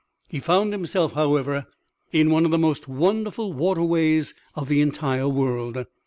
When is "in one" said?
2.11-2.43